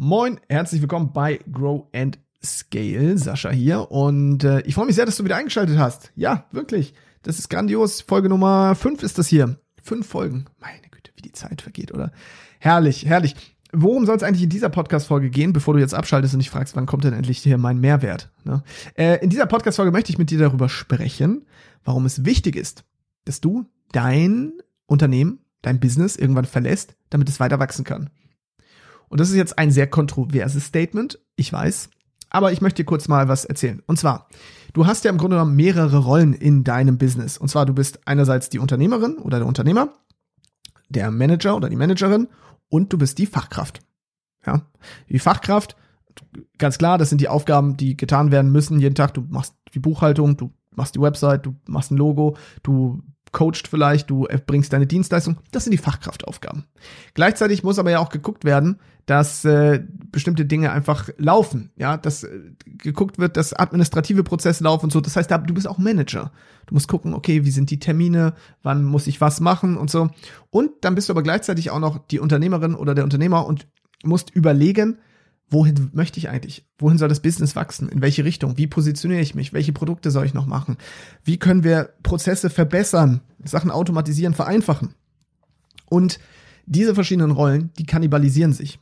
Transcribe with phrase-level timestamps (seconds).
[0.00, 3.18] Moin, herzlich willkommen bei Grow and Scale.
[3.18, 6.12] Sascha hier und äh, ich freue mich sehr, dass du wieder eingeschaltet hast.
[6.14, 6.94] Ja, wirklich.
[7.24, 8.02] Das ist grandios.
[8.02, 9.58] Folge Nummer 5 ist das hier.
[9.82, 10.44] Fünf Folgen.
[10.60, 12.12] Meine Güte, wie die Zeit vergeht, oder?
[12.60, 13.34] Herrlich, herrlich.
[13.72, 16.76] Worum soll es eigentlich in dieser Podcast-Folge gehen, bevor du jetzt abschaltest und dich fragst,
[16.76, 18.30] wann kommt denn endlich hier mein Mehrwert?
[18.44, 18.62] Ne?
[18.94, 21.44] Äh, in dieser Podcast-Folge möchte ich mit dir darüber sprechen,
[21.82, 22.84] warum es wichtig ist,
[23.24, 24.52] dass du dein
[24.86, 28.10] Unternehmen, dein Business irgendwann verlässt, damit es weiter wachsen kann.
[29.08, 31.90] Und das ist jetzt ein sehr kontroverses Statement, ich weiß,
[32.30, 33.82] aber ich möchte dir kurz mal was erzählen.
[33.86, 34.28] Und zwar,
[34.72, 37.38] du hast ja im Grunde genommen mehrere Rollen in deinem Business.
[37.38, 39.94] Und zwar, du bist einerseits die Unternehmerin oder der Unternehmer,
[40.88, 42.28] der Manager oder die Managerin
[42.68, 43.80] und du bist die Fachkraft.
[44.46, 44.62] Ja,
[45.08, 45.76] die Fachkraft,
[46.58, 49.14] ganz klar, das sind die Aufgaben, die getan werden müssen jeden Tag.
[49.14, 54.10] Du machst die Buchhaltung, du machst die Website, du machst ein Logo, du coacht vielleicht,
[54.10, 55.38] du bringst deine Dienstleistung.
[55.50, 56.64] Das sind die Fachkraftaufgaben.
[57.14, 58.78] Gleichzeitig muss aber ja auch geguckt werden,
[59.08, 59.82] dass äh,
[60.12, 65.00] bestimmte Dinge einfach laufen, ja, dass äh, geguckt wird, dass administrative Prozesse laufen und so.
[65.00, 66.30] Das heißt, du bist auch Manager.
[66.66, 70.10] Du musst gucken, okay, wie sind die Termine, wann muss ich was machen und so.
[70.50, 73.66] Und dann bist du aber gleichzeitig auch noch die Unternehmerin oder der Unternehmer und
[74.04, 74.98] musst überlegen,
[75.50, 76.66] wohin möchte ich eigentlich?
[76.78, 77.88] Wohin soll das Business wachsen?
[77.88, 78.58] In welche Richtung?
[78.58, 79.52] Wie positioniere ich mich?
[79.52, 80.76] Welche Produkte soll ich noch machen?
[81.24, 84.94] Wie können wir Prozesse verbessern, Sachen automatisieren, vereinfachen?
[85.86, 86.20] Und
[86.66, 88.78] diese verschiedenen Rollen, die kannibalisieren sich.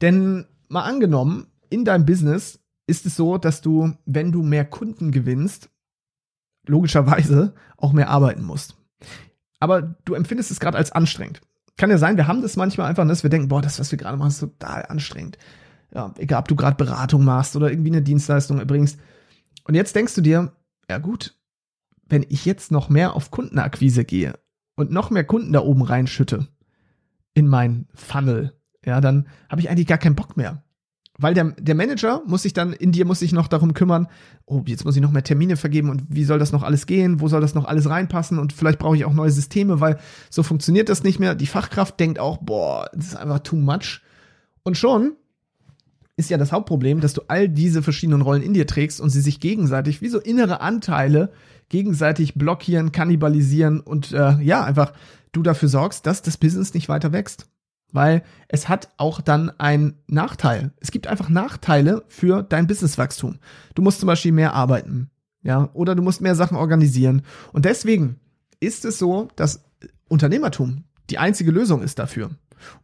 [0.00, 5.10] Denn mal angenommen, in deinem Business ist es so, dass du, wenn du mehr Kunden
[5.10, 5.68] gewinnst,
[6.66, 8.76] logischerweise auch mehr arbeiten musst.
[9.60, 11.42] Aber du empfindest es gerade als anstrengend.
[11.76, 13.98] Kann ja sein, wir haben das manchmal einfach, dass wir denken, boah, das, was wir
[13.98, 15.36] gerade machen, ist total anstrengend
[15.94, 18.98] ja, egal ob du gerade Beratung machst oder irgendwie eine Dienstleistung erbringst.
[19.64, 20.52] Und jetzt denkst du dir,
[20.90, 21.36] ja gut,
[22.06, 24.38] wenn ich jetzt noch mehr auf Kundenakquise gehe
[24.76, 26.48] und noch mehr Kunden da oben reinschütte
[27.32, 28.52] in mein Funnel,
[28.84, 30.62] ja, dann habe ich eigentlich gar keinen Bock mehr.
[31.16, 34.08] Weil der, der Manager muss sich dann, in dir muss sich noch darum kümmern,
[34.46, 37.20] oh, jetzt muss ich noch mehr Termine vergeben und wie soll das noch alles gehen,
[37.20, 39.98] wo soll das noch alles reinpassen und vielleicht brauche ich auch neue Systeme, weil
[40.28, 41.36] so funktioniert das nicht mehr.
[41.36, 44.02] Die Fachkraft denkt auch, boah, das ist einfach too much.
[44.64, 45.12] Und schon
[46.16, 49.20] ist ja das Hauptproblem, dass du all diese verschiedenen Rollen in dir trägst und sie
[49.20, 51.32] sich gegenseitig wie so innere Anteile
[51.68, 54.92] gegenseitig blockieren, kannibalisieren und äh, ja, einfach
[55.32, 57.46] du dafür sorgst, dass das Business nicht weiter wächst.
[57.92, 60.72] Weil es hat auch dann einen Nachteil.
[60.80, 63.38] Es gibt einfach Nachteile für dein Businesswachstum.
[63.74, 65.10] Du musst zum Beispiel mehr arbeiten,
[65.42, 67.22] ja, oder du musst mehr Sachen organisieren.
[67.52, 68.20] Und deswegen
[68.58, 69.64] ist es so, dass
[70.08, 72.30] Unternehmertum die einzige Lösung ist dafür.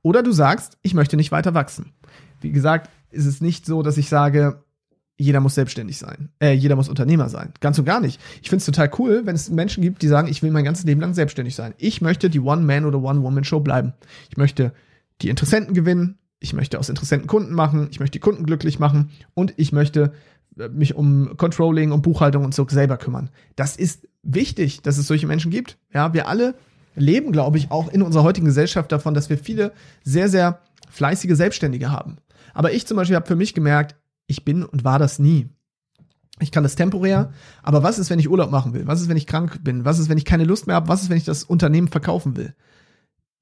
[0.02, 1.92] Oder du sagst, ich möchte nicht weiter wachsen.
[2.40, 4.62] Wie gesagt, ist es nicht so, dass ich sage,
[5.20, 6.30] jeder muss selbstständig sein.
[6.40, 7.52] Äh, jeder muss Unternehmer sein.
[7.60, 8.18] Ganz und gar nicht.
[8.40, 10.86] Ich finde es total cool, wenn es Menschen gibt, die sagen, ich will mein ganzes
[10.86, 11.74] Leben lang selbstständig sein.
[11.76, 13.92] Ich möchte die One-Man- oder One-Woman-Show bleiben.
[14.30, 14.72] Ich möchte
[15.20, 16.18] die Interessenten gewinnen.
[16.38, 17.88] Ich möchte aus Interessenten Kunden machen.
[17.90, 19.10] Ich möchte die Kunden glücklich machen.
[19.34, 20.14] Und ich möchte
[20.58, 23.28] äh, mich um Controlling, um Buchhaltung und so selber kümmern.
[23.56, 25.76] Das ist wichtig, dass es solche Menschen gibt.
[25.92, 26.54] Ja, wir alle
[26.96, 29.72] leben, glaube ich, auch in unserer heutigen Gesellschaft davon, dass wir viele
[30.02, 30.60] sehr, sehr
[30.90, 32.16] fleißige Selbstständige haben.
[32.54, 33.96] Aber ich zum Beispiel habe für mich gemerkt,
[34.26, 35.48] ich bin und war das nie.
[36.40, 38.86] Ich kann das temporär, aber was ist, wenn ich Urlaub machen will?
[38.86, 39.84] Was ist, wenn ich krank bin?
[39.84, 40.88] Was ist, wenn ich keine Lust mehr habe?
[40.88, 42.54] Was ist, wenn ich das Unternehmen verkaufen will?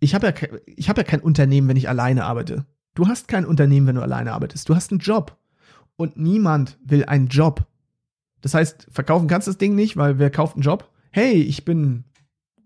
[0.01, 0.35] Ich habe ja,
[0.67, 2.67] ich hab ja kein Unternehmen, wenn ich alleine arbeite.
[2.95, 4.69] Du hast kein Unternehmen, wenn du alleine arbeitest.
[4.69, 5.37] Du hast einen Job.
[5.97, 7.67] Und niemand will einen Job.
[8.41, 10.91] Das heißt, verkaufen kannst du das Ding nicht, weil wer kauft einen Job?
[11.11, 12.05] Hey, ich bin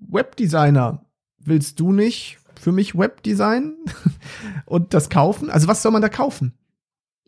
[0.01, 1.05] Webdesigner.
[1.39, 3.75] Willst du nicht für mich Webdesign
[4.67, 5.51] und das kaufen.
[5.51, 6.55] Also was soll man da kaufen?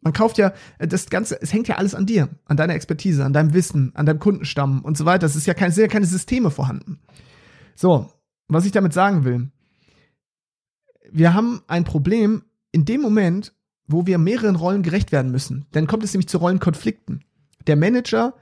[0.01, 3.33] Man kauft ja das Ganze, es hängt ja alles an dir, an deiner Expertise, an
[3.33, 5.27] deinem Wissen, an deinem Kundenstamm und so weiter.
[5.27, 7.01] Es ist ja kein, sind ja keine Systeme vorhanden.
[7.75, 8.13] So,
[8.47, 9.51] was ich damit sagen will.
[11.11, 13.55] Wir haben ein Problem in dem Moment,
[13.89, 15.67] wo wir mehreren Rollen gerecht werden müssen.
[15.73, 17.25] Dann kommt es nämlich zu Rollenkonflikten.
[17.67, 18.35] Der Manager,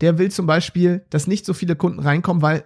[0.00, 2.64] der will zum Beispiel, dass nicht so viele Kunden reinkommen, weil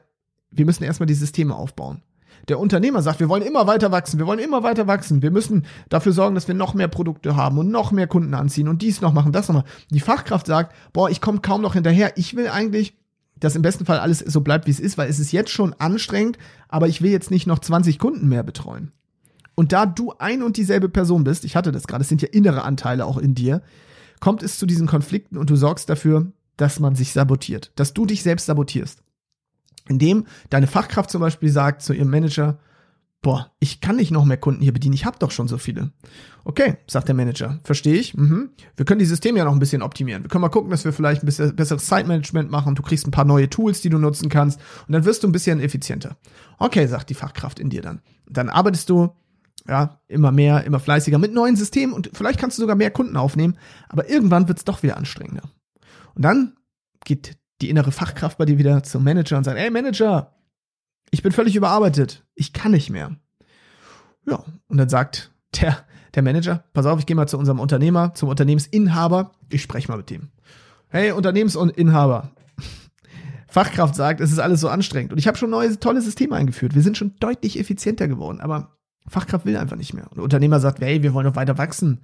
[0.50, 2.02] wir müssen erstmal die Systeme aufbauen.
[2.48, 5.22] Der Unternehmer sagt, wir wollen immer weiter wachsen, wir wollen immer weiter wachsen.
[5.22, 8.68] Wir müssen dafür sorgen, dass wir noch mehr Produkte haben und noch mehr Kunden anziehen
[8.68, 9.68] und dies noch machen, das noch machen.
[9.90, 12.16] Die Fachkraft sagt, boah, ich komme kaum noch hinterher.
[12.16, 12.96] Ich will eigentlich,
[13.40, 15.74] dass im besten Fall alles so bleibt, wie es ist, weil es ist jetzt schon
[15.74, 16.38] anstrengend,
[16.68, 18.92] aber ich will jetzt nicht noch 20 Kunden mehr betreuen.
[19.54, 22.28] Und da du ein und dieselbe Person bist, ich hatte das gerade, es sind ja
[22.32, 23.62] innere Anteile auch in dir,
[24.20, 28.06] kommt es zu diesen Konflikten und du sorgst dafür, dass man sich sabotiert, dass du
[28.06, 29.03] dich selbst sabotierst
[29.88, 32.58] indem deine Fachkraft zum Beispiel sagt zu ihrem Manager,
[33.22, 35.92] boah, ich kann nicht noch mehr Kunden hier bedienen, ich habe doch schon so viele.
[36.44, 38.14] Okay, sagt der Manager, verstehe ich.
[38.14, 38.50] Mhm.
[38.76, 40.22] Wir können die Systeme ja noch ein bisschen optimieren.
[40.22, 42.74] Wir können mal gucken, dass wir vielleicht ein bisschen besseres Zeitmanagement machen.
[42.74, 45.32] Du kriegst ein paar neue Tools, die du nutzen kannst und dann wirst du ein
[45.32, 46.16] bisschen effizienter.
[46.58, 48.02] Okay, sagt die Fachkraft in dir dann.
[48.28, 49.14] Dann arbeitest du
[49.66, 53.16] Ja, immer mehr, immer fleißiger mit neuen Systemen und vielleicht kannst du sogar mehr Kunden
[53.16, 53.56] aufnehmen,
[53.88, 55.48] aber irgendwann wird's doch wieder anstrengender.
[56.14, 56.56] Und dann
[57.06, 60.34] geht die innere Fachkraft bei dir wieder zum Manager und sagt, ey Manager,
[61.10, 63.16] ich bin völlig überarbeitet, ich kann nicht mehr.
[64.28, 65.78] Ja, und dann sagt der,
[66.14, 69.96] der Manager, pass auf, ich gehe mal zu unserem Unternehmer, zum Unternehmensinhaber, ich spreche mal
[69.96, 70.28] mit dem.
[70.88, 72.32] Hey, Unternehmensinhaber,
[73.48, 75.12] Fachkraft sagt, es ist alles so anstrengend.
[75.12, 76.74] Und ich habe schon neue, tolle Systeme eingeführt.
[76.74, 78.76] Wir sind schon deutlich effizienter geworden, aber
[79.08, 80.04] Fachkraft will einfach nicht mehr.
[80.10, 82.02] Und der Unternehmer sagt, hey, wir wollen noch weiter wachsen.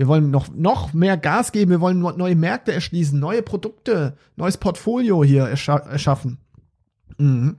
[0.00, 1.70] Wir wollen noch, noch mehr Gas geben.
[1.70, 6.38] Wir wollen neue Märkte erschließen, neue Produkte, neues Portfolio hier erscha erschaffen.
[7.18, 7.58] Mhm.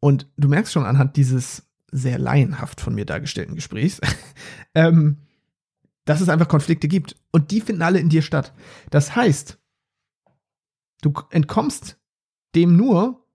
[0.00, 4.00] Und du merkst schon anhand dieses sehr laienhaft von mir dargestellten Gesprächs,
[4.74, 5.18] ähm,
[6.04, 7.16] dass es einfach Konflikte gibt.
[7.32, 8.52] Und die finden alle in dir statt.
[8.90, 9.60] Das heißt,
[11.00, 11.98] Du entkommst
[12.54, 13.26] dem nur,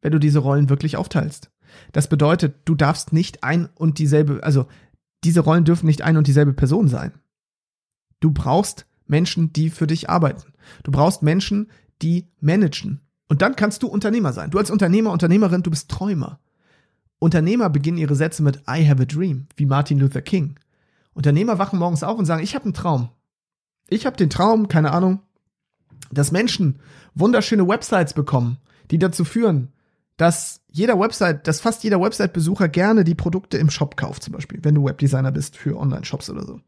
[0.00, 1.50] wenn du diese Rollen wirklich aufteilst.
[1.92, 4.66] Das bedeutet, du darfst nicht ein und dieselbe, also
[5.24, 7.12] diese Rollen dürfen nicht ein und dieselbe Person sein.
[8.20, 10.52] Du brauchst Menschen, die für dich arbeiten.
[10.82, 11.70] Du brauchst Menschen,
[12.02, 13.00] die managen.
[13.28, 14.50] Und dann kannst du Unternehmer sein.
[14.50, 16.40] Du als Unternehmer, Unternehmerin, du bist Träumer.
[17.18, 20.56] Unternehmer beginnen ihre Sätze mit I have a dream, wie Martin Luther King.
[21.14, 23.08] Unternehmer wachen morgens auf und sagen, ich habe einen Traum.
[23.88, 25.20] Ich habe den Traum, keine Ahnung,
[26.10, 26.80] dass Menschen
[27.14, 28.58] wunderschöne Websites bekommen,
[28.90, 29.72] die dazu führen,
[30.16, 34.60] dass jeder Website, dass fast jeder Website-Besucher gerne die Produkte im Shop kauft, zum Beispiel,
[34.62, 36.60] wenn du Webdesigner bist für Online-Shops oder so.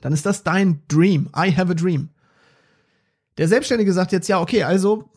[0.00, 1.28] Dann ist das dein Dream.
[1.36, 2.10] I have a dream.
[3.38, 5.10] Der Selbstständige sagt jetzt, ja, okay, also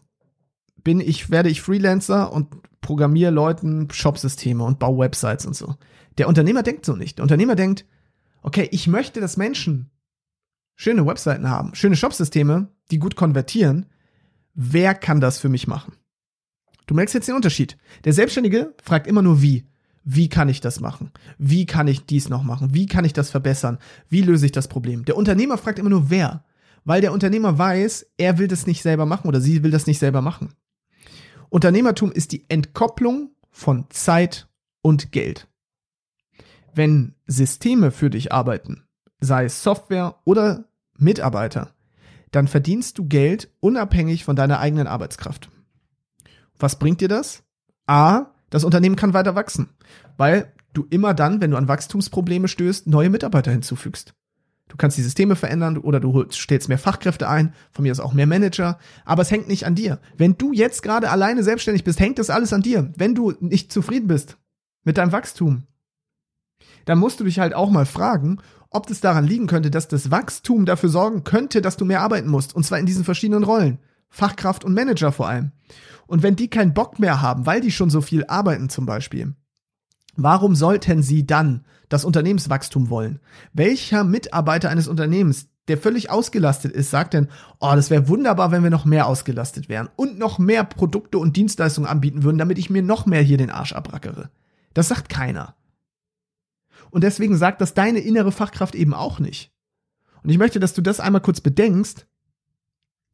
[0.84, 2.48] bin ich, werde ich Freelancer und
[2.82, 5.76] programmiere Leuten Shopsysteme und baue Websites und so.
[6.18, 7.18] Der Unternehmer denkt so nicht.
[7.18, 7.86] Der Unternehmer denkt,
[8.42, 9.90] okay, ich möchte, dass Menschen
[10.76, 13.88] schöne Webseiten haben, schöne Shopsysteme, die gut konvertieren,
[14.54, 15.94] wer kann das für mich machen?
[16.88, 17.78] Du merkst jetzt den Unterschied.
[18.04, 19.66] Der Selbstständige fragt immer nur wie.
[20.04, 21.12] Wie kann ich das machen?
[21.38, 22.74] Wie kann ich dies noch machen?
[22.74, 23.80] Wie kann ich das verbessern?
[24.10, 25.06] Wie löse ich das Problem?
[25.06, 26.44] Der Unternehmer fragt immer nur wer,
[26.84, 30.00] weil der Unternehmer weiß, er will das nicht selber machen oder sie will das nicht
[30.00, 30.54] selber machen.
[31.50, 34.50] Unternehmertum ist die Entkopplung von Zeit
[34.82, 35.48] und Geld.
[36.74, 38.84] Wenn Systeme für dich arbeiten,
[39.22, 40.66] sei es Software oder
[40.98, 41.74] Mitarbeiter,
[42.32, 45.50] dann verdienst du Geld unabhängig von deiner eigenen Arbeitskraft.
[46.60, 47.44] Was bringt dir das?
[47.88, 49.70] A, das Unternehmen kann weiter wachsen,
[50.18, 54.14] weil du immer dann, wenn du an Wachstumsprobleme stößt, neue Mitarbeiter hinzufügst.
[54.70, 58.14] Du kannst die Systeme verändern oder du stellst mehr Fachkräfte ein, von mir aus auch
[58.14, 60.00] mehr Manager, aber es hängt nicht an dir.
[60.18, 62.92] Wenn du jetzt gerade alleine selbstständig bist, hängt das alles an dir.
[62.98, 64.38] Wenn du nicht zufrieden bist
[64.84, 65.64] mit deinem Wachstum,
[66.86, 68.40] dann musst du dich halt auch mal fragen,
[68.70, 72.30] ob das daran liegen könnte, dass das Wachstum dafür sorgen könnte, dass du mehr arbeiten
[72.30, 72.56] musst.
[72.56, 73.80] Und zwar in diesen verschiedenen Rollen.
[74.14, 75.52] Fachkraft und Manager vor allem.
[76.06, 79.34] Und wenn die keinen Bock mehr haben, weil die schon so viel arbeiten zum Beispiel,
[80.16, 83.20] warum sollten sie dann das Unternehmenswachstum wollen?
[83.54, 87.28] Welcher Mitarbeiter eines Unternehmens, der völlig ausgelastet ist, sagt denn,
[87.60, 91.36] oh, das wäre wunderbar, wenn wir noch mehr ausgelastet wären und noch mehr Produkte und
[91.36, 94.30] Dienstleistungen anbieten würden, damit ich mir noch mehr hier den Arsch abrackere.
[94.76, 95.56] Das sagt keiner.
[96.92, 99.52] Und deswegen sagt das deine innere Fachkraft eben auch nicht.
[100.22, 102.06] Und ich möchte, dass du das einmal kurz bedenkst,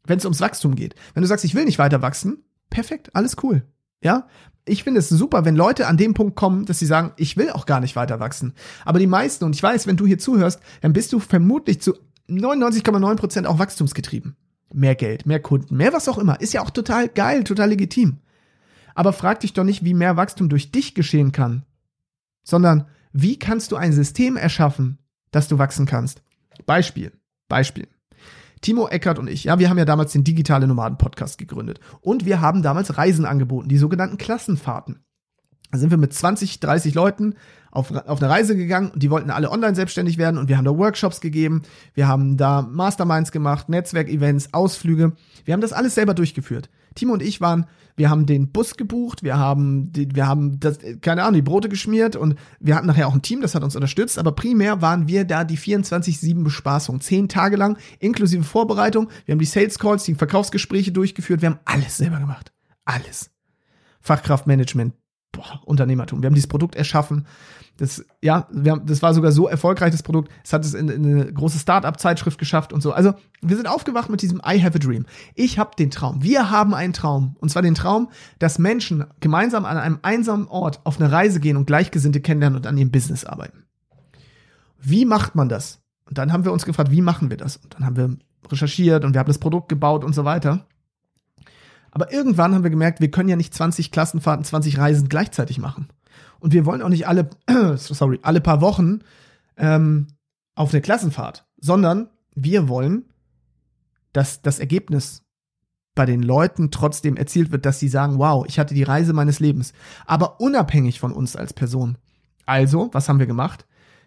[0.05, 0.95] wenn es ums Wachstum geht.
[1.13, 3.63] Wenn du sagst, ich will nicht weiter wachsen, perfekt, alles cool.
[4.01, 4.27] Ja,
[4.65, 7.49] ich finde es super, wenn Leute an dem Punkt kommen, dass sie sagen, ich will
[7.49, 8.53] auch gar nicht weiter wachsen.
[8.85, 11.95] Aber die meisten, und ich weiß, wenn du hier zuhörst, dann bist du vermutlich zu
[12.29, 14.35] 99,9 Prozent auch wachstumsgetrieben.
[14.71, 16.39] Mehr Geld, mehr Kunden, mehr was auch immer.
[16.39, 18.19] Ist ja auch total geil, total legitim.
[18.93, 21.65] Aber frag dich doch nicht, wie mehr Wachstum durch dich geschehen kann,
[22.43, 24.99] sondern wie kannst du ein System erschaffen,
[25.31, 26.21] dass du wachsen kannst?
[26.65, 27.11] Beispiel,
[27.47, 27.87] Beispiel.
[28.61, 32.25] Timo Eckert und ich, ja, wir haben ja damals den Digitale Nomaden Podcast gegründet und
[32.25, 35.03] wir haben damals Reisen angeboten, die sogenannten Klassenfahrten.
[35.71, 37.35] Da sind wir mit 20, 30 Leuten
[37.71, 40.65] auf, auf eine Reise gegangen und die wollten alle online selbstständig werden und wir haben
[40.65, 41.61] da Workshops gegeben,
[41.93, 45.13] wir haben da Masterminds gemacht, Netzwerkevents, Ausflüge.
[45.45, 46.69] Wir haben das alles selber durchgeführt.
[46.99, 47.65] Timo und ich waren,
[47.95, 51.69] wir haben den Bus gebucht, wir haben, die, wir haben das, keine Ahnung, die Brote
[51.69, 55.07] geschmiert und wir hatten nachher auch ein Team, das hat uns unterstützt, aber primär waren
[55.07, 57.01] wir da die 24-7 Bespaßung.
[57.01, 59.09] Zehn Tage lang, inklusive Vorbereitung.
[59.25, 62.51] Wir haben die Sales Calls, die Verkaufsgespräche durchgeführt, wir haben alles selber gemacht.
[62.85, 63.31] Alles.
[64.01, 64.93] Fachkraftmanagement,
[65.31, 66.21] boah, Unternehmertum.
[66.21, 67.25] Wir haben dieses Produkt erschaffen.
[67.77, 70.31] Das, ja, wir haben, das war sogar so erfolgreich, das Produkt.
[70.43, 72.91] Es hat es in, in eine große Start-up-Zeitschrift geschafft und so.
[72.91, 75.05] Also, wir sind aufgewacht mit diesem I have a dream.
[75.35, 76.21] Ich habe den Traum.
[76.21, 77.37] Wir haben einen Traum.
[77.39, 81.55] Und zwar den Traum, dass Menschen gemeinsam an einem einsamen Ort auf eine Reise gehen
[81.55, 83.63] und Gleichgesinnte kennenlernen und an ihrem Business arbeiten.
[84.81, 85.79] Wie macht man das?
[86.05, 87.57] Und dann haben wir uns gefragt, wie machen wir das?
[87.57, 88.17] Und dann haben wir
[88.51, 90.65] recherchiert und wir haben das Produkt gebaut und so weiter.
[91.91, 95.87] Aber irgendwann haben wir gemerkt, wir können ja nicht 20 Klassenfahrten, 20 Reisen gleichzeitig machen.
[96.39, 97.29] Und wir wollen auch nicht alle,
[97.75, 98.99] sorry, alle paar Wochen
[99.57, 100.07] ähm,
[100.55, 103.05] auf eine Klassenfahrt, sondern wir wollen,
[104.13, 105.23] dass das Ergebnis
[105.95, 109.39] bei den Leuten trotzdem erzielt wird, dass sie sagen, wow, ich hatte die Reise meines
[109.39, 109.73] Lebens,
[110.05, 111.97] aber unabhängig von uns als Person.
[112.45, 113.65] Also, was haben wir gemacht?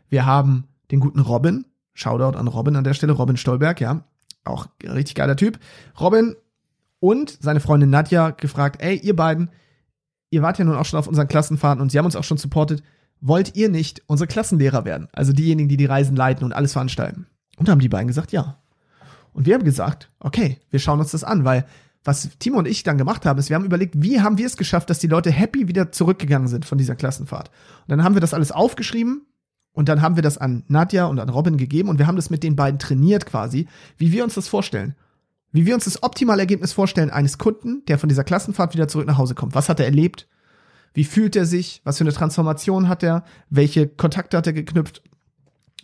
[0.09, 4.05] Wir haben den guten Robin, Shoutout an Robin an der Stelle, Robin Stolberg, ja,
[4.45, 5.59] auch richtig geiler Typ.
[6.01, 6.35] Robin
[7.03, 9.51] und seine Freundin Nadja gefragt, ey, ihr beiden,
[10.31, 12.39] ihr wart ja nun auch schon auf unseren Klassenfahrten und sie haben uns auch schon
[12.39, 12.85] supportet.
[13.21, 15.09] Wollt ihr nicht unsere Klassenlehrer werden?
[15.13, 17.27] Also diejenigen, die die Reisen leiten und alles veranstalten.
[17.57, 18.63] Und haben die beiden gesagt, ja.
[19.33, 21.67] Und wir haben gesagt, okay, wir schauen uns das an, weil
[22.05, 24.57] was Timo und ich dann gemacht haben, ist, wir haben überlegt, wie haben wir es
[24.57, 27.49] geschafft, dass die Leute happy wieder zurückgegangen sind von dieser Klassenfahrt.
[27.49, 29.27] Und dann haben wir das alles aufgeschrieben
[29.73, 32.31] und dann haben wir das an Nadja und an Robin gegeben und wir haben das
[32.31, 33.67] mit den beiden trainiert quasi,
[33.99, 34.95] wie wir uns das vorstellen.
[35.53, 39.07] Wie wir uns das optimale Ergebnis vorstellen eines Kunden, der von dieser Klassenfahrt wieder zurück
[39.07, 39.55] nach Hause kommt.
[39.55, 40.27] Was hat er erlebt?
[40.95, 41.83] Wie fühlt er sich?
[41.85, 43.25] Was für eine Transformation hat er?
[43.51, 45.03] Welche Kontakte hat er geknüpft?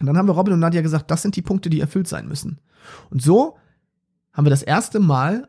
[0.01, 2.29] Und dann haben wir Robin und Nadja gesagt, das sind die Punkte, die erfüllt sein
[2.29, 2.61] müssen.
[3.11, 3.57] Und so
[4.33, 5.49] haben wir das erste Mal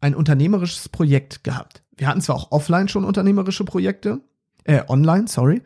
[0.00, 1.82] ein unternehmerisches Projekt gehabt.
[1.96, 4.20] Wir hatten zwar auch offline schon unternehmerische Projekte,
[4.64, 5.62] äh, online, sorry,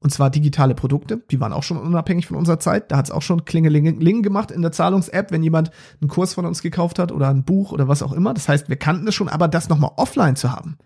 [0.00, 2.92] und zwar digitale Produkte, die waren auch schon unabhängig von unserer Zeit.
[2.92, 6.46] Da hat es auch schon Klingeling gemacht in der Zahlungs-App, wenn jemand einen Kurs von
[6.46, 8.32] uns gekauft hat oder ein Buch oder was auch immer.
[8.32, 10.78] Das heißt, wir kannten das schon, aber das nochmal offline zu haben,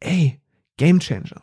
[0.00, 0.40] ey,
[0.76, 1.42] Game Changer.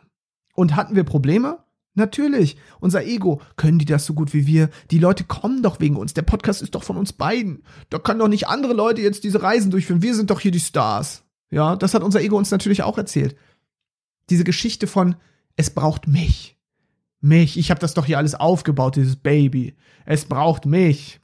[0.55, 1.59] Und hatten wir Probleme?
[1.95, 2.57] Natürlich.
[2.79, 3.41] Unser Ego.
[3.55, 4.69] Können die das so gut wie wir?
[4.91, 6.13] Die Leute kommen doch wegen uns.
[6.13, 7.63] Der Podcast ist doch von uns beiden.
[7.89, 10.01] Da können doch nicht andere Leute jetzt diese Reisen durchführen.
[10.01, 11.23] Wir sind doch hier die Stars.
[11.51, 13.35] Ja, das hat unser Ego uns natürlich auch erzählt.
[14.29, 15.15] Diese Geschichte von,
[15.55, 16.52] es braucht mich.
[17.23, 17.57] Mich.
[17.57, 19.75] Ich habe das doch hier alles aufgebaut, dieses Baby.
[20.05, 21.21] Es braucht mich.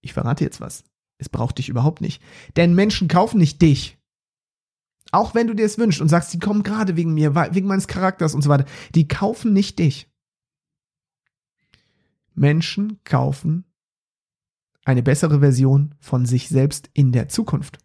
[0.00, 0.84] Ich verrate jetzt was.
[1.18, 2.22] Es braucht dich überhaupt nicht.
[2.56, 3.98] Denn Menschen kaufen nicht dich.
[5.10, 7.88] Auch wenn du dir es wünschst und sagst, die kommen gerade wegen mir, wegen meines
[7.88, 8.66] Charakters und so weiter.
[8.94, 10.08] Die kaufen nicht dich.
[12.34, 13.64] Menschen kaufen
[14.84, 17.78] eine bessere Version von sich selbst in der Zukunft.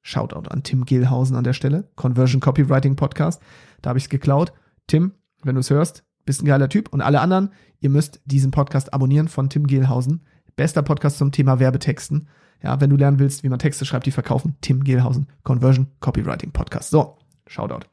[0.00, 3.42] Shoutout an Tim Gilhausen an der Stelle, Conversion Copywriting Podcast.
[3.82, 4.52] Da habe ich es geklaut.
[4.86, 5.12] Tim,
[5.46, 6.88] wenn du es hörst, bist ein geiler Typ.
[6.88, 10.24] Und alle anderen, ihr müsst diesen Podcast abonnieren von Tim Gehlhausen.
[10.56, 12.28] Bester Podcast zum Thema Werbetexten.
[12.62, 16.52] Ja, wenn du lernen willst, wie man Texte schreibt, die verkaufen, Tim Gehlhausen, Conversion Copywriting
[16.52, 16.90] Podcast.
[16.90, 17.86] So, Shoutout.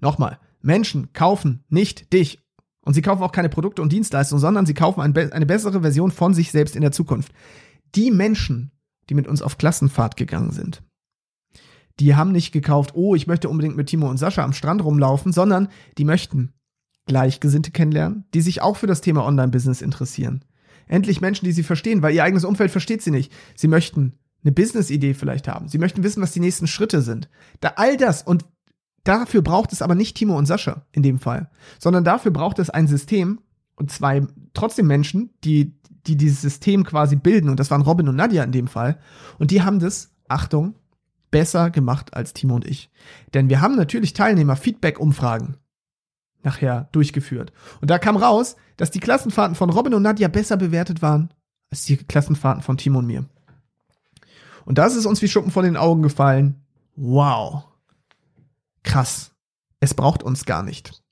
[0.00, 2.42] Nochmal, Menschen kaufen nicht dich.
[2.84, 6.10] Und sie kaufen auch keine Produkte und Dienstleistungen, sondern sie kaufen ein, eine bessere Version
[6.10, 7.32] von sich selbst in der Zukunft.
[7.94, 8.72] Die Menschen,
[9.08, 10.82] die mit uns auf Klassenfahrt gegangen sind,
[12.00, 15.32] die haben nicht gekauft, oh, ich möchte unbedingt mit Timo und Sascha am Strand rumlaufen,
[15.32, 16.52] sondern die möchten
[17.06, 20.44] Gleichgesinnte kennenlernen, die sich auch für das Thema Online-Business interessieren.
[20.86, 23.32] Endlich Menschen, die sie verstehen, weil ihr eigenes Umfeld versteht sie nicht.
[23.54, 25.68] Sie möchten eine Business-Idee vielleicht haben.
[25.68, 27.28] Sie möchten wissen, was die nächsten Schritte sind.
[27.60, 28.44] Da all das und
[29.04, 32.70] dafür braucht es aber nicht Timo und Sascha in dem Fall, sondern dafür braucht es
[32.70, 33.40] ein System
[33.76, 35.74] und zwei trotzdem Menschen, die
[36.06, 38.98] die dieses System quasi bilden und das waren Robin und Nadja in dem Fall
[39.38, 40.74] und die haben das Achtung
[41.34, 42.92] besser gemacht als Timo und ich.
[43.34, 45.56] Denn wir haben natürlich Teilnehmer Feedback-Umfragen
[46.44, 47.52] nachher durchgeführt.
[47.80, 51.34] Und da kam raus, dass die Klassenfahrten von Robin und Nadja besser bewertet waren
[51.72, 53.24] als die Klassenfahrten von Timo und mir.
[54.64, 56.62] Und das ist uns wie Schuppen von den Augen gefallen.
[56.94, 57.64] Wow.
[58.84, 59.32] Krass.
[59.80, 61.02] Es braucht uns gar nicht.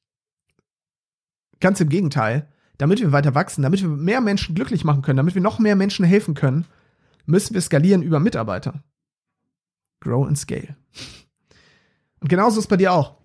[1.59, 2.49] Ganz im Gegenteil.
[2.79, 5.75] Damit wir weiter wachsen, damit wir mehr Menschen glücklich machen können, damit wir noch mehr
[5.75, 6.65] Menschen helfen können,
[7.27, 8.85] müssen wir skalieren über Mitarbeiter.
[10.03, 10.77] Grow and scale.
[12.21, 13.17] Und genauso ist bei dir auch.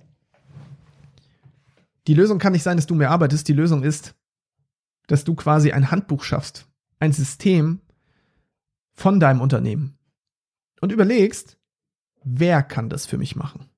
[2.06, 3.48] Die Lösung kann nicht sein, dass du mehr arbeitest.
[3.48, 4.16] Die Lösung ist,
[5.08, 6.68] dass du quasi ein Handbuch schaffst,
[7.00, 7.82] ein System
[8.94, 9.98] von deinem Unternehmen
[10.80, 11.58] und überlegst,
[12.24, 13.70] wer kann das für mich machen?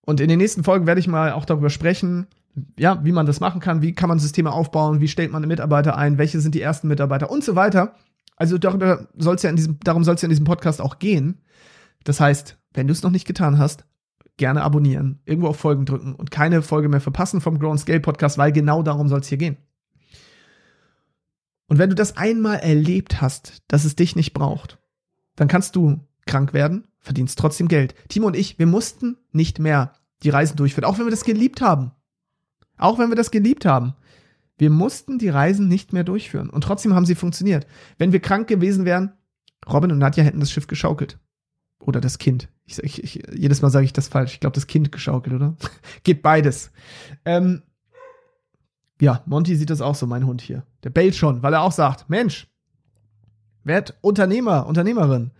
[0.00, 2.28] Und in den nächsten Folgen werde ich mal auch darüber sprechen,
[2.78, 5.96] ja, wie man das machen kann, wie kann man Systeme aufbauen, wie stellt man Mitarbeiter
[5.96, 7.94] ein, welche sind die ersten Mitarbeiter und so weiter.
[8.36, 11.42] Also darüber soll's ja in diesem, darum soll es ja in diesem Podcast auch gehen.
[12.04, 13.84] Das heißt, wenn du es noch nicht getan hast,
[14.36, 18.36] gerne abonnieren, irgendwo auf Folgen drücken und keine Folge mehr verpassen vom Grow Scale Podcast,
[18.38, 19.56] weil genau darum soll es hier gehen.
[21.68, 24.78] Und wenn du das einmal erlebt hast, dass es dich nicht braucht,
[25.34, 27.94] dann kannst du krank werden, verdienst trotzdem Geld.
[28.08, 31.60] Timo und ich, wir mussten nicht mehr die Reisen durchführen, auch wenn wir das geliebt
[31.60, 31.92] haben.
[32.78, 33.94] Auch wenn wir das geliebt haben.
[34.58, 37.66] Wir mussten die Reisen nicht mehr durchführen und trotzdem haben sie funktioniert.
[37.98, 39.12] Wenn wir krank gewesen wären,
[39.70, 41.18] Robin und Nadja hätten das Schiff geschaukelt.
[41.78, 42.48] Oder das Kind.
[42.64, 44.34] Ich, ich, ich, jedes Mal sage ich das falsch.
[44.34, 45.56] Ich glaube, das Kind geschaukelt, oder?
[46.04, 46.70] Geht beides.
[47.24, 47.62] Ähm,
[49.00, 50.64] ja, Monty sieht das auch so, mein Hund hier.
[50.82, 52.48] Der bellt schon, weil er auch sagt, Mensch,
[53.62, 55.32] werd Unternehmer, Unternehmerin.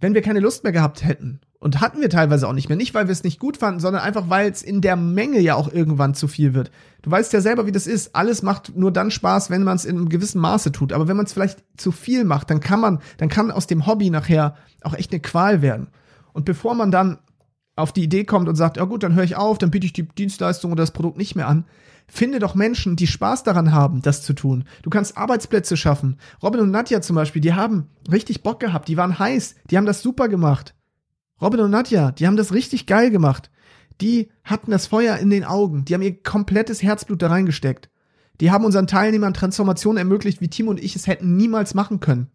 [0.00, 2.76] Wenn wir keine Lust mehr gehabt hätten Und hatten wir teilweise auch nicht mehr.
[2.76, 5.56] Nicht, weil wir es nicht gut fanden, sondern einfach, weil es in der Menge ja
[5.56, 6.70] auch irgendwann zu viel wird.
[7.02, 8.14] Du weißt ja selber, wie das ist.
[8.14, 10.92] Alles macht nur dann Spaß, wenn man es in einem gewissen Maße tut.
[10.92, 13.86] Aber wenn man es vielleicht zu viel macht, dann kann man, dann kann aus dem
[13.86, 15.88] Hobby nachher auch echt eine Qual werden.
[16.32, 17.18] Und bevor man dann
[17.74, 19.92] auf die Idee kommt und sagt, ja gut, dann höre ich auf, dann biete ich
[19.92, 21.64] die Dienstleistung oder das Produkt nicht mehr an,
[22.10, 24.64] Finde doch Menschen, die Spaß daran haben, das zu tun.
[24.82, 26.16] Du kannst Arbeitsplätze schaffen.
[26.42, 29.84] Robin und Nadja zum Beispiel, die haben richtig Bock gehabt, die waren heiß, die haben
[29.84, 30.74] das super gemacht.
[31.40, 33.50] Robin und Nadja, die haben das richtig geil gemacht.
[34.00, 37.90] Die hatten das Feuer in den Augen, die haben ihr komplettes Herzblut da reingesteckt.
[38.40, 42.30] Die haben unseren Teilnehmern Transformationen ermöglicht, wie Timo und ich es hätten niemals machen können.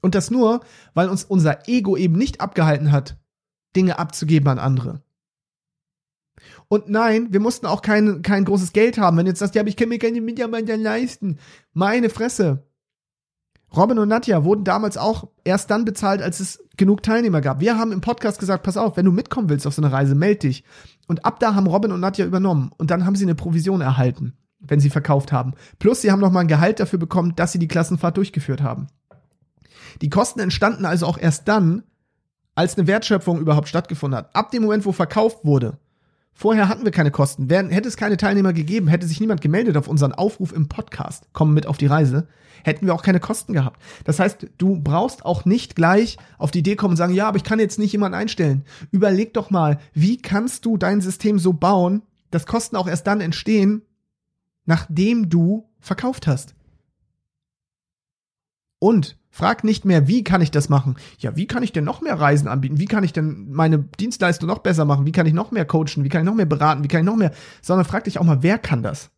[0.00, 0.60] Und das nur,
[0.94, 3.18] weil uns unser Ego eben nicht abgehalten hat,
[3.76, 5.02] Dinge abzugeben an andere.
[6.68, 9.16] Und nein, wir mussten auch kein, kein großes Geld haben.
[9.16, 11.38] Wenn jetzt sagst, ja, ich kann mir keine Mitarbeiter leisten.
[11.72, 12.66] Meine Fresse.
[13.76, 17.60] Robin und Nadja wurden damals auch erst dann bezahlt, als es genug Teilnehmer gab.
[17.60, 20.14] Wir haben im Podcast gesagt, pass auf, wenn du mitkommen willst auf so eine Reise,
[20.14, 20.64] meld dich.
[21.06, 22.72] Und ab da haben Robin und Nadja übernommen.
[22.78, 25.54] Und dann haben sie eine Provision erhalten, wenn sie verkauft haben.
[25.78, 28.88] Plus, sie haben noch mal ein Gehalt dafür bekommen, dass sie die Klassenfahrt durchgeführt haben.
[30.02, 31.84] Die Kosten entstanden also auch erst dann,
[32.54, 34.34] als eine Wertschöpfung überhaupt stattgefunden hat.
[34.34, 35.78] Ab dem Moment, wo verkauft wurde,
[36.40, 37.50] Vorher hatten wir keine Kosten.
[37.50, 41.28] Wären, hätte es keine Teilnehmer gegeben, hätte sich niemand gemeldet auf unseren Aufruf im Podcast,
[41.34, 42.28] kommen mit auf die Reise,
[42.64, 43.78] hätten wir auch keine Kosten gehabt.
[44.04, 47.36] Das heißt, du brauchst auch nicht gleich auf die Idee kommen und sagen, ja, aber
[47.36, 48.64] ich kann jetzt nicht jemanden einstellen.
[48.90, 53.20] Überleg doch mal, wie kannst du dein System so bauen, dass Kosten auch erst dann
[53.20, 53.82] entstehen,
[54.64, 56.54] nachdem du verkauft hast.
[58.78, 60.96] Und Frag nicht mehr, wie kann ich das machen?
[61.18, 62.80] Ja, wie kann ich denn noch mehr Reisen anbieten?
[62.80, 65.06] Wie kann ich denn meine Dienstleistung noch besser machen?
[65.06, 66.02] Wie kann ich noch mehr coachen?
[66.02, 66.82] Wie kann ich noch mehr beraten?
[66.82, 67.32] Wie kann ich noch mehr?
[67.62, 69.10] Sondern frag dich auch mal, wer kann das?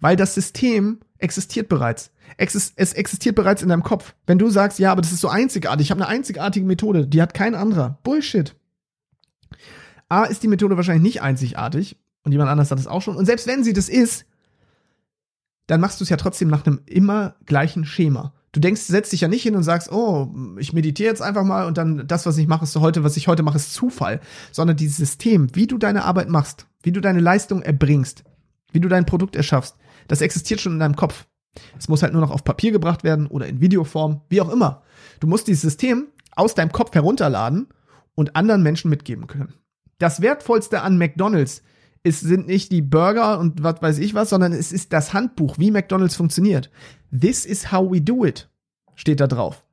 [0.00, 2.12] Weil das System existiert bereits.
[2.36, 4.14] Es existiert bereits in deinem Kopf.
[4.26, 7.20] Wenn du sagst, ja, aber das ist so einzigartig, ich habe eine einzigartige Methode, die
[7.20, 7.98] hat kein anderer.
[8.04, 8.54] Bullshit.
[10.08, 13.16] A, ist die Methode wahrscheinlich nicht einzigartig und jemand anders hat es auch schon.
[13.16, 14.26] Und selbst wenn sie das ist,
[15.66, 18.32] dann machst du es ja trotzdem nach einem immer gleichen Schema.
[18.56, 21.66] Du denkst, setzt dich ja nicht hin und sagst, oh, ich meditiere jetzt einfach mal
[21.66, 24.18] und dann das, was ich mache, ist heute, was ich heute mache, ist Zufall.
[24.50, 28.24] Sondern dieses System, wie du deine Arbeit machst, wie du deine Leistung erbringst,
[28.72, 29.76] wie du dein Produkt erschaffst,
[30.08, 31.26] das existiert schon in deinem Kopf.
[31.78, 34.80] Es muss halt nur noch auf Papier gebracht werden oder in Videoform, wie auch immer.
[35.20, 37.68] Du musst dieses System aus deinem Kopf herunterladen
[38.14, 39.52] und anderen Menschen mitgeben können.
[39.98, 41.62] Das Wertvollste an McDonald's
[42.06, 45.58] es sind nicht die Burger und was weiß ich was, sondern es ist das Handbuch,
[45.58, 46.70] wie McDonald's funktioniert.
[47.10, 48.48] This is how we do it,
[48.94, 49.64] steht da drauf.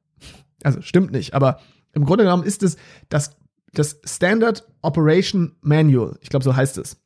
[0.64, 1.60] Also stimmt nicht, aber
[1.94, 2.78] im Grunde genommen ist es
[3.10, 3.38] das,
[3.74, 6.18] das Standard Operation Manual.
[6.22, 6.98] Ich glaube, so heißt es.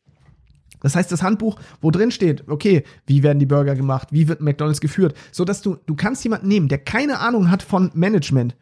[0.79, 4.39] Das heißt, das Handbuch, wo drin steht, okay, wie werden die Burger gemacht, wie wird
[4.39, 8.55] McDonald's geführt, so dass du, du kannst jemanden nehmen, der keine Ahnung hat von Management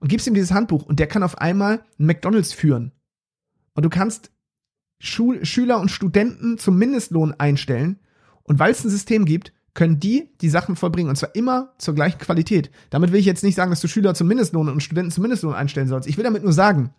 [0.00, 2.90] und gibst ihm dieses Handbuch und der kann auf einmal McDonald's führen.
[3.74, 4.32] Und du kannst
[5.00, 7.98] Schul Schüler und Studenten zum Mindestlohn einstellen.
[8.44, 11.08] Und weil es ein System gibt, können die die Sachen vollbringen.
[11.08, 12.70] Und zwar immer zur gleichen Qualität.
[12.90, 15.54] Damit will ich jetzt nicht sagen, dass du Schüler zum Mindestlohn und Studenten zum Mindestlohn
[15.54, 16.08] einstellen sollst.
[16.08, 16.90] Ich will damit nur sagen,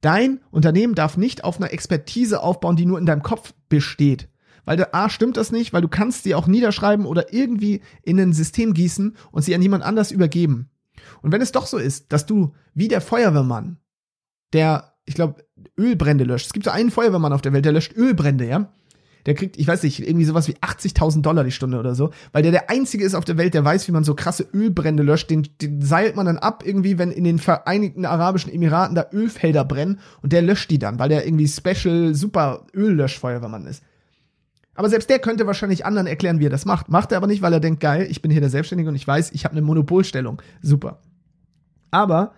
[0.00, 4.28] dein Unternehmen darf nicht auf einer Expertise aufbauen, die nur in deinem Kopf besteht.
[4.64, 8.32] Weil A, stimmt das nicht, weil du kannst sie auch niederschreiben oder irgendwie in ein
[8.32, 10.70] System gießen und sie an jemand anders übergeben.
[11.22, 13.78] Und wenn es doch so ist, dass du wie der Feuerwehrmann,
[14.52, 15.45] der ich glaube,
[15.78, 16.46] Ölbrände löscht.
[16.46, 18.68] Es gibt so einen Feuerwehrmann auf der Welt, der löscht Ölbrände, ja.
[19.26, 22.44] Der kriegt, ich weiß nicht, irgendwie sowas wie 80.000 Dollar die Stunde oder so, weil
[22.44, 25.30] der der einzige ist auf der Welt, der weiß, wie man so krasse Ölbrände löscht.
[25.30, 29.64] Den, den seilt man dann ab irgendwie, wenn in den Vereinigten Arabischen Emiraten da Ölfelder
[29.64, 33.82] brennen und der löscht die dann, weil der irgendwie Special Super Öllöschfeuerwehrmann ist.
[34.76, 36.88] Aber selbst der könnte wahrscheinlich anderen erklären, wie er das macht.
[36.88, 39.08] Macht er aber nicht, weil er denkt, geil, ich bin hier der Selbstständige und ich
[39.08, 40.40] weiß, ich habe eine Monopolstellung.
[40.62, 41.00] Super.
[41.90, 42.34] Aber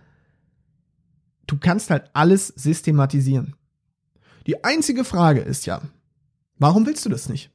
[1.49, 3.55] du kannst halt alles systematisieren.
[4.47, 5.83] Die einzige Frage ist ja,
[6.59, 7.51] warum willst du das nicht?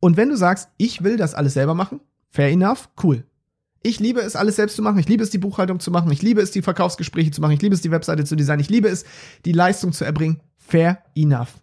[0.00, 3.24] Und wenn du sagst, ich will das alles selber machen, fair enough, cool.
[3.84, 4.98] Ich liebe es, alles selbst zu machen.
[4.98, 6.10] Ich liebe es, die Buchhaltung zu machen.
[6.12, 7.52] Ich liebe es, die Verkaufsgespräche zu machen.
[7.52, 8.60] Ich liebe es, die Webseite zu designen.
[8.60, 9.04] Ich liebe es,
[9.44, 10.40] die Leistung zu erbringen.
[10.56, 11.60] Fair enough.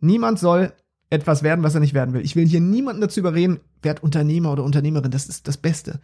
[0.00, 0.72] Niemand soll
[1.08, 2.22] etwas werden, was er nicht werden will.
[2.22, 5.10] Ich will hier niemanden dazu überreden, werd Unternehmer oder Unternehmerin.
[5.10, 6.00] Das ist das Beste.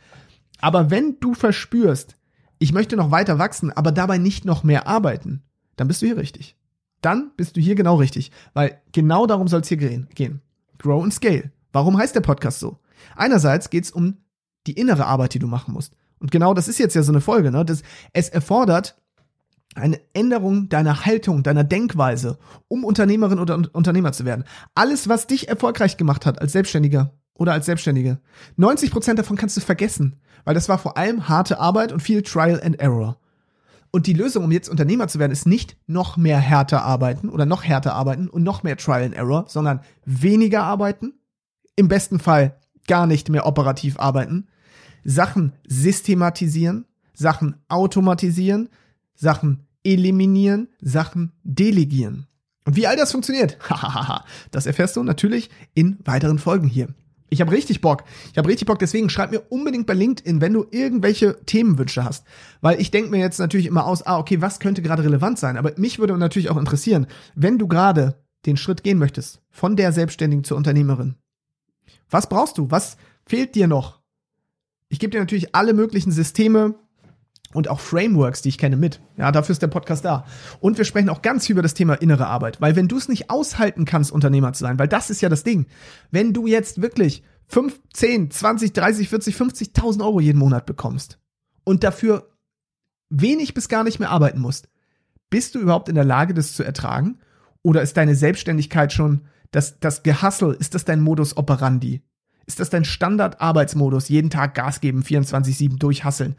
[0.60, 2.16] Aber wenn du verspürst,
[2.60, 5.42] ich möchte noch weiter wachsen, aber dabei nicht noch mehr arbeiten,
[5.76, 6.56] dann bist du hier richtig.
[7.00, 10.42] Dann bist du hier genau richtig, weil genau darum soll es hier gehen.
[10.78, 11.50] Grow and Scale.
[11.72, 12.78] Warum heißt der Podcast so?
[13.16, 14.18] Einerseits geht es um
[14.66, 15.94] die innere Arbeit, die du machen musst.
[16.18, 17.50] Und genau das ist jetzt ja so eine Folge.
[17.50, 17.64] Ne?
[17.64, 19.00] Das, es erfordert
[19.74, 24.44] eine Änderung deiner Haltung, deiner Denkweise, um Unternehmerin oder Unternehmer zu werden.
[24.74, 28.20] Alles, was dich erfolgreich gemacht hat als Selbstständiger oder als Selbstständige,
[28.58, 30.20] 90% davon kannst du vergessen.
[30.44, 33.18] Weil das war vor allem harte Arbeit und viel Trial and Error.
[33.90, 37.46] Und die Lösung, um jetzt Unternehmer zu werden, ist nicht noch mehr härter arbeiten oder
[37.46, 41.14] noch härter arbeiten und noch mehr Trial and Error, sondern weniger arbeiten,
[41.76, 44.48] im besten Fall gar nicht mehr operativ arbeiten,
[45.02, 48.68] Sachen systematisieren, Sachen automatisieren,
[49.14, 52.26] Sachen eliminieren, Sachen delegieren.
[52.66, 53.56] Und wie all das funktioniert,
[54.50, 56.88] das erfährst du natürlich in weiteren Folgen hier.
[57.30, 58.04] Ich habe richtig Bock.
[58.32, 62.26] Ich habe richtig Bock, deswegen schreib mir unbedingt bei LinkedIn, wenn du irgendwelche Themenwünsche hast.
[62.60, 65.56] Weil ich denke mir jetzt natürlich immer aus, ah, okay, was könnte gerade relevant sein?
[65.56, 68.16] Aber mich würde natürlich auch interessieren, wenn du gerade
[68.46, 71.14] den Schritt gehen möchtest, von der Selbstständigen zur Unternehmerin.
[72.10, 72.70] Was brauchst du?
[72.70, 74.00] Was fehlt dir noch?
[74.88, 76.74] Ich gebe dir natürlich alle möglichen Systeme,
[77.52, 79.00] und auch Frameworks, die ich kenne, mit.
[79.16, 80.24] Ja, dafür ist der Podcast da.
[80.60, 83.08] Und wir sprechen auch ganz viel über das Thema innere Arbeit, weil wenn du es
[83.08, 85.66] nicht aushalten kannst, Unternehmer zu sein, weil das ist ja das Ding.
[86.10, 91.18] Wenn du jetzt wirklich 5, 10, 20, 30, 40, 50.000 Euro jeden Monat bekommst
[91.64, 92.30] und dafür
[93.08, 94.68] wenig bis gar nicht mehr arbeiten musst,
[95.30, 97.18] bist du überhaupt in der Lage, das zu ertragen?
[97.62, 102.02] Oder ist deine Selbstständigkeit schon das, das Gehassel, ist das dein Modus operandi?
[102.46, 104.08] Ist das dein Standard-Arbeitsmodus?
[104.08, 106.36] Jeden Tag Gas geben, 24-7 durchhasseln?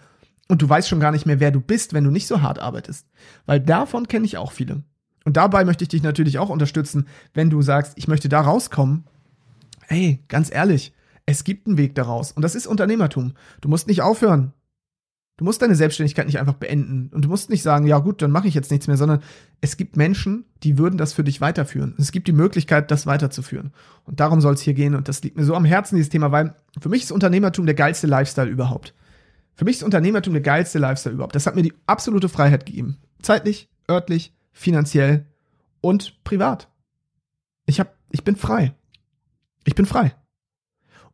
[0.51, 2.59] Und du weißt schon gar nicht mehr, wer du bist, wenn du nicht so hart
[2.59, 3.07] arbeitest.
[3.45, 4.83] Weil davon kenne ich auch viele.
[5.23, 9.05] Und dabei möchte ich dich natürlich auch unterstützen, wenn du sagst, ich möchte da rauskommen.
[9.87, 10.91] Hey, ganz ehrlich,
[11.25, 12.33] es gibt einen Weg daraus.
[12.33, 13.31] Und das ist Unternehmertum.
[13.61, 14.51] Du musst nicht aufhören.
[15.37, 17.09] Du musst deine Selbstständigkeit nicht einfach beenden.
[17.13, 19.21] Und du musst nicht sagen, ja gut, dann mache ich jetzt nichts mehr, sondern
[19.61, 21.95] es gibt Menschen, die würden das für dich weiterführen.
[21.97, 23.71] Es gibt die Möglichkeit, das weiterzuführen.
[24.03, 24.95] Und darum soll es hier gehen.
[24.95, 27.75] Und das liegt mir so am Herzen, dieses Thema, weil für mich ist Unternehmertum der
[27.75, 28.93] geilste Lifestyle überhaupt.
[29.61, 31.35] Für mich ist Unternehmertum der geilste Lifestyle überhaupt.
[31.35, 32.97] Das hat mir die absolute Freiheit gegeben.
[33.21, 35.27] Zeitlich, örtlich, finanziell
[35.81, 36.67] und privat.
[37.67, 38.73] Ich hab, ich bin frei.
[39.63, 40.15] Ich bin frei.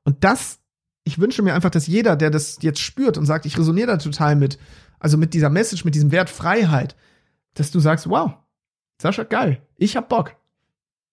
[0.06, 0.62] Und das,
[1.04, 3.98] ich wünsche mir einfach, dass jeder, der das jetzt spürt und sagt, ich resoniere da
[3.98, 4.58] total mit,
[4.98, 6.96] also mit dieser Message, mit diesem Wert Freiheit,
[7.56, 8.36] dass du sagst, wow,
[9.02, 10.38] Sascha, geil, ich hab Bock.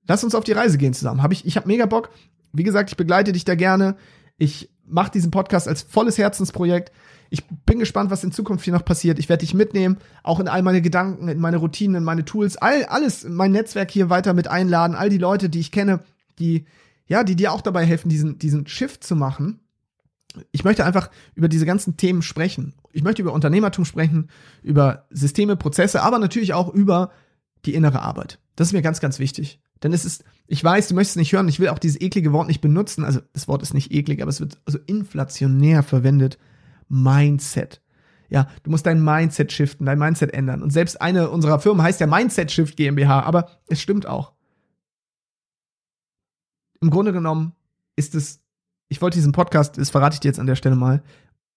[0.07, 1.20] Lass uns auf die Reise gehen zusammen.
[1.20, 2.11] Hab ich, ich hab mega Bock.
[2.53, 3.97] Wie gesagt, ich begleite dich da gerne.
[4.37, 6.92] Ich mache diesen Podcast als volles Herzensprojekt.
[7.31, 9.18] Ich bin gespannt, was in Zukunft hier noch passiert.
[9.18, 12.57] Ich werde dich mitnehmen, auch in all meine Gedanken, in meine Routinen, in meine Tools,
[12.57, 16.01] all, alles, mein Netzwerk hier weiter mit einladen, all die Leute, die ich kenne,
[16.38, 16.66] die,
[17.07, 19.61] ja, die dir auch dabei helfen, diesen, diesen Shift zu machen.
[20.51, 22.75] Ich möchte einfach über diese ganzen Themen sprechen.
[22.92, 24.31] Ich möchte über Unternehmertum sprechen,
[24.62, 27.11] über Systeme, Prozesse, aber natürlich auch über
[27.64, 28.38] die innere Arbeit.
[28.57, 29.61] Das ist mir ganz, ganz wichtig.
[29.85, 32.33] Denn es ist, ich weiß, du möchtest es nicht hören, ich will auch dieses eklige
[32.33, 33.05] Wort nicht benutzen.
[33.05, 36.38] Also das Wort ist nicht eklig, aber es wird so inflationär verwendet.
[36.88, 37.83] Mindset.
[38.31, 40.62] Ja, du musst dein Mindset shiften, dein Mindset ändern.
[40.62, 44.33] Und selbst eine unserer Firmen heißt ja Mindset Shift GmbH, aber es stimmt auch.
[46.81, 47.53] Im Grunde genommen
[47.94, 48.42] ist es,
[48.88, 51.03] ich wollte diesen Podcast, das verrate ich dir jetzt an der Stelle mal,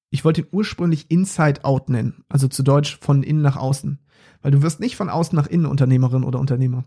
[0.10, 4.00] ich wollte ihn ursprünglich Inside Out nennen, also zu Deutsch von innen nach außen.
[4.42, 6.86] Weil du wirst nicht von außen nach innen Unternehmerin oder Unternehmer,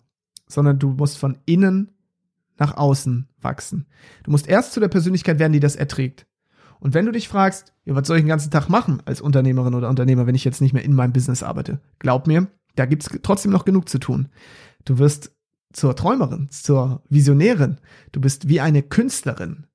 [0.51, 1.93] sondern du musst von innen
[2.59, 3.87] nach außen wachsen.
[4.25, 6.27] Du musst erst zu der Persönlichkeit werden, die das erträgt.
[6.79, 9.75] Und wenn du dich fragst, ja, was soll ich den ganzen Tag machen als Unternehmerin
[9.75, 11.81] oder Unternehmer, wenn ich jetzt nicht mehr in meinem Business arbeite?
[11.99, 14.29] Glaub mir, da gibt's trotzdem noch genug zu tun.
[14.85, 15.33] Du wirst
[15.73, 17.79] zur Träumerin, zur Visionärin.
[18.13, 19.67] Du bist wie eine Künstlerin.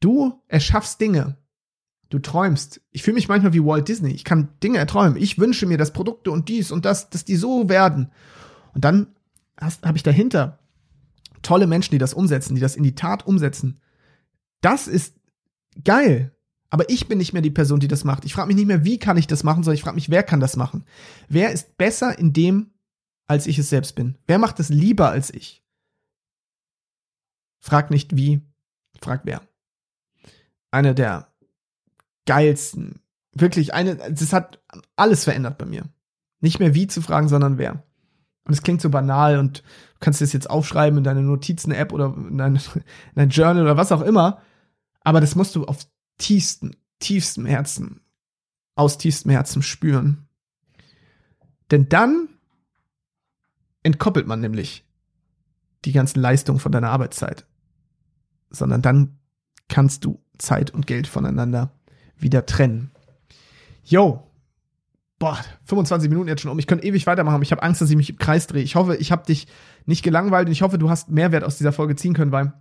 [0.00, 1.36] Du erschaffst Dinge.
[2.08, 2.80] Du träumst.
[2.90, 4.12] Ich fühle mich manchmal wie Walt Disney.
[4.12, 5.16] Ich kann Dinge erträumen.
[5.16, 8.10] Ich wünsche mir, dass Produkte und dies und das, dass die so werden.
[8.74, 9.08] Und dann
[9.60, 10.58] habe ich dahinter
[11.42, 13.80] tolle Menschen, die das umsetzen, die das in die Tat umsetzen.
[14.60, 15.14] Das ist
[15.84, 16.32] geil.
[16.70, 18.24] Aber ich bin nicht mehr die Person, die das macht.
[18.24, 20.24] Ich frage mich nicht mehr, wie kann ich das machen, sondern ich frage mich, wer
[20.24, 20.84] kann das machen?
[21.28, 22.72] Wer ist besser in dem,
[23.28, 24.18] als ich es selbst bin?
[24.26, 25.64] Wer macht es lieber als ich?
[27.60, 28.40] Frag nicht wie,
[29.00, 29.42] frag wer.
[30.72, 31.32] Eine der
[32.26, 33.00] geilsten,
[33.32, 34.60] wirklich eine, das hat
[34.96, 35.84] alles verändert bei mir.
[36.40, 37.85] Nicht mehr wie zu fragen, sondern wer.
[38.46, 39.64] Und es klingt so banal und du
[40.00, 42.82] kannst das jetzt aufschreiben in deine Notizen-App oder in dein, in
[43.14, 44.40] dein Journal oder was auch immer.
[45.00, 45.86] Aber das musst du auf
[46.18, 48.00] tiefstem, tiefstem Herzen,
[48.76, 50.28] aus tiefstem Herzen spüren.
[51.70, 52.28] Denn dann
[53.82, 54.84] entkoppelt man nämlich
[55.84, 57.46] die ganzen Leistungen von deiner Arbeitszeit.
[58.50, 59.18] Sondern dann
[59.68, 61.72] kannst du Zeit und Geld voneinander
[62.16, 62.92] wieder trennen.
[63.82, 64.25] Yo,
[65.18, 66.58] boah, 25 Minuten jetzt schon um.
[66.58, 68.62] Ich könnte ewig weitermachen, aber ich habe Angst, dass ich mich im Kreis drehe.
[68.62, 69.46] Ich hoffe, ich habe dich
[69.86, 72.52] nicht gelangweilt und ich hoffe, du hast Mehrwert aus dieser Folge ziehen können, weil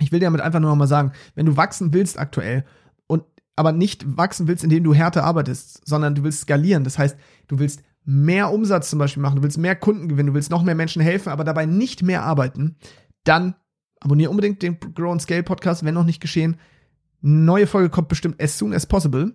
[0.00, 2.64] ich will dir damit einfach nur noch mal sagen, wenn du wachsen willst aktuell
[3.06, 3.24] und
[3.56, 6.84] aber nicht wachsen willst, indem du härter arbeitest, sondern du willst skalieren.
[6.84, 7.16] Das heißt,
[7.48, 10.62] du willst mehr Umsatz zum Beispiel machen, du willst mehr Kunden gewinnen, du willst noch
[10.62, 12.76] mehr Menschen helfen, aber dabei nicht mehr arbeiten,
[13.24, 13.54] dann
[14.00, 16.56] abonniere unbedingt den Grow and Scale Podcast, wenn noch nicht geschehen.
[17.20, 19.34] Neue Folge kommt bestimmt as soon as possible.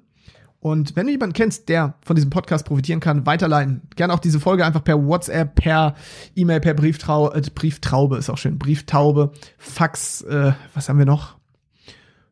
[0.64, 3.82] Und wenn du jemanden kennst, der von diesem Podcast profitieren kann, weiterleiten.
[3.98, 5.94] Gerne auch diese Folge einfach per WhatsApp, per
[6.36, 8.58] E-Mail, per Brieftrau äh, Brieftraube ist auch schön.
[8.58, 11.38] Brieftaube, Fax, äh, was haben wir noch?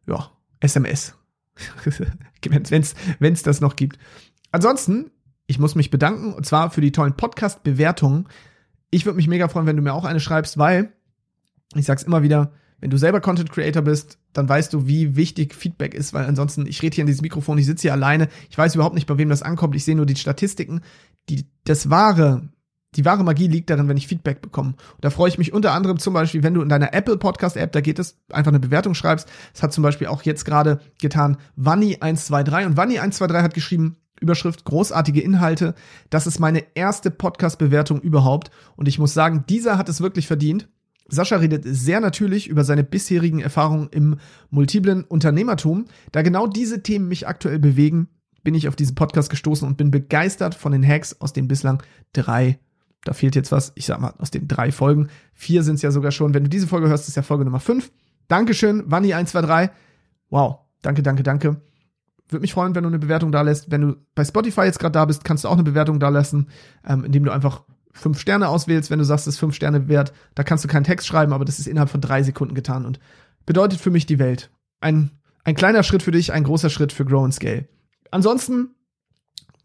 [0.08, 1.14] Ja, SMS.
[2.42, 4.00] wenn's, wenn's das noch gibt.
[4.54, 5.12] Ansonsten,
[5.46, 8.30] ich muss mich bedanken, und zwar für die tollen Podcast-Bewertungen.
[8.92, 10.94] Ich würde mich mega freuen, wenn du mir auch eine schreibst, weil,
[11.76, 15.54] ich sag's immer wieder, wenn du selber Content Creator bist, dann weißt du, wie wichtig
[15.54, 18.58] Feedback ist, weil ansonsten, ich rede hier in diesem Mikrofon, ich sitze hier alleine, ich
[18.58, 20.82] weiß überhaupt nicht, bei wem das ankommt, ich sehe nur die Statistiken.
[21.30, 22.50] Die, das wahre,
[22.96, 24.70] die wahre Magie liegt darin, wenn ich Feedback bekomme.
[24.70, 27.58] Und da freue ich mich unter anderem zum Beispiel, wenn du in deiner Apple Podcast
[27.58, 29.30] App, da geht es, einfach eine Bewertung schreibst.
[29.54, 35.22] Das hat zum Beispiel auch jetzt gerade getan Wanni123 und Wanni123 hat geschrieben, Überschrift großartige
[35.22, 35.74] Inhalte.
[36.10, 38.52] Das ist meine erste Podcast-Bewertung überhaupt.
[38.76, 40.70] Und ich muss sagen, dieser hat es wirklich verdient.
[41.12, 44.18] Sascha redet sehr natürlich über seine bisherigen Erfahrungen im
[44.50, 45.86] multiplen Unternehmertum.
[46.12, 48.08] Da genau diese Themen mich aktuell bewegen,
[48.44, 51.84] bin ich auf diesen Podcast gestoßen und bin begeistert von den Hacks aus den bislang
[52.14, 52.60] drei,
[53.04, 55.10] da fehlt jetzt was, ich sag mal, aus den drei Folgen.
[55.34, 56.34] Vier sind es ja sogar schon.
[56.34, 57.92] Wenn du diese Folge hörst, ist ja Folge Nummer fünf.
[58.28, 59.72] Dankeschön, Wanni123.
[60.30, 61.62] Wow, danke, danke, danke.
[62.30, 63.72] Würde mich freuen, wenn du eine Bewertung da lässt.
[63.72, 66.48] Wenn du bei Spotify jetzt gerade da bist, kannst du auch eine Bewertung da lassen,
[66.88, 70.14] ähm, indem du einfach fünf Sterne auswählst, wenn du sagst, es ist fünf Sterne wert,
[70.36, 73.00] da kannst du keinen Text schreiben, aber das ist innerhalb von drei Sekunden getan und
[73.46, 74.52] bedeutet für mich die Welt.
[74.80, 75.12] Ein,
[75.44, 77.68] ein kleiner Schritt für dich, ein großer Schritt für Grow and Scale.
[78.12, 78.76] Ansonsten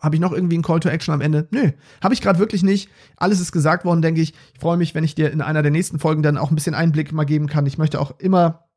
[0.00, 1.48] habe ich noch irgendwie einen Call to Action am Ende?
[1.50, 2.90] Nö, habe ich gerade wirklich nicht.
[3.16, 4.34] Alles ist gesagt worden, denke ich.
[4.54, 6.74] Ich freue mich, wenn ich dir in einer der nächsten Folgen dann auch ein bisschen
[6.74, 7.66] Einblick mal geben kann.
[7.66, 8.68] Ich möchte auch immer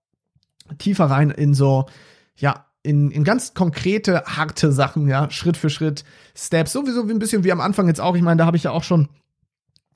[0.77, 1.87] tiefer rein in so,
[2.35, 7.19] ja, in, in ganz konkrete, harte Sachen, ja, Schritt für Schritt, Steps, sowieso wie ein
[7.19, 8.15] bisschen wie am Anfang jetzt auch.
[8.15, 9.09] Ich meine, da habe ich ja auch schon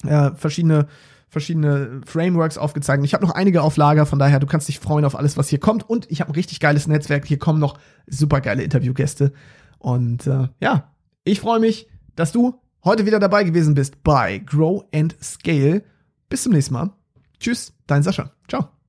[0.05, 0.87] äh, verschiedene
[1.33, 3.03] verschiedene Frameworks aufgezeigt.
[3.03, 5.49] Ich habe noch einige auf Lager, von daher, du kannst dich freuen auf alles, was
[5.49, 5.89] hier kommt.
[5.89, 7.25] Und ich habe ein richtig geiles Netzwerk.
[7.25, 9.33] Hier kommen noch super geile Interviewgäste.
[9.79, 14.85] Und äh, ja, ich freue mich, dass du heute wieder dabei gewesen bist bei Grow
[14.93, 15.83] and Scale.
[16.29, 16.91] Bis zum nächsten Mal.
[17.39, 18.31] Tschüss, dein Sascha.
[18.47, 18.82] Ciao.